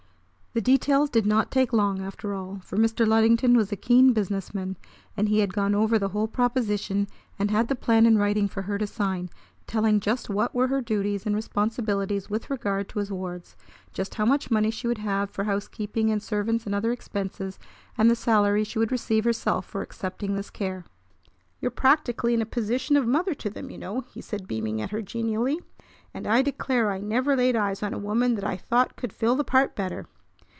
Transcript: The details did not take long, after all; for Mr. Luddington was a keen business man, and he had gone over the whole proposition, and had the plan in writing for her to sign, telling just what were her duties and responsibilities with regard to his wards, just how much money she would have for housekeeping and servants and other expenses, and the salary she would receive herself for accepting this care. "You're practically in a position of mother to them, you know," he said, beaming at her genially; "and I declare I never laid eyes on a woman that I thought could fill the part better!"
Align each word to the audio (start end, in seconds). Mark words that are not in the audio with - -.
The 0.53 0.59
details 0.59 1.09
did 1.09 1.25
not 1.25 1.49
take 1.49 1.71
long, 1.71 2.01
after 2.03 2.33
all; 2.33 2.59
for 2.65 2.75
Mr. 2.75 3.07
Luddington 3.07 3.55
was 3.55 3.71
a 3.71 3.77
keen 3.77 4.11
business 4.11 4.53
man, 4.53 4.75
and 5.15 5.29
he 5.29 5.39
had 5.39 5.53
gone 5.53 5.73
over 5.73 5.97
the 5.97 6.09
whole 6.09 6.27
proposition, 6.27 7.07
and 7.39 7.49
had 7.49 7.69
the 7.69 7.73
plan 7.73 8.05
in 8.05 8.17
writing 8.17 8.49
for 8.49 8.63
her 8.63 8.77
to 8.77 8.85
sign, 8.85 9.29
telling 9.65 10.01
just 10.01 10.29
what 10.29 10.53
were 10.53 10.67
her 10.67 10.81
duties 10.81 11.25
and 11.25 11.35
responsibilities 11.37 12.29
with 12.29 12.49
regard 12.49 12.89
to 12.89 12.99
his 12.99 13.09
wards, 13.09 13.55
just 13.93 14.15
how 14.15 14.25
much 14.25 14.51
money 14.51 14.69
she 14.69 14.87
would 14.87 14.97
have 14.97 15.29
for 15.29 15.45
housekeeping 15.45 16.11
and 16.11 16.21
servants 16.21 16.65
and 16.65 16.75
other 16.75 16.91
expenses, 16.91 17.57
and 17.97 18.11
the 18.11 18.13
salary 18.17 18.65
she 18.65 18.77
would 18.77 18.91
receive 18.91 19.23
herself 19.23 19.65
for 19.65 19.81
accepting 19.81 20.35
this 20.35 20.49
care. 20.49 20.83
"You're 21.61 21.71
practically 21.71 22.33
in 22.33 22.41
a 22.41 22.45
position 22.45 22.97
of 22.97 23.07
mother 23.07 23.33
to 23.35 23.49
them, 23.49 23.71
you 23.71 23.77
know," 23.77 24.01
he 24.01 24.19
said, 24.19 24.49
beaming 24.49 24.81
at 24.81 24.89
her 24.91 25.01
genially; 25.01 25.61
"and 26.13 26.27
I 26.27 26.41
declare 26.41 26.91
I 26.91 26.97
never 26.97 27.37
laid 27.37 27.55
eyes 27.55 27.81
on 27.81 27.93
a 27.93 27.97
woman 27.97 28.35
that 28.35 28.43
I 28.43 28.57
thought 28.57 28.97
could 28.97 29.13
fill 29.13 29.37
the 29.37 29.45
part 29.45 29.77
better!" 29.77 30.07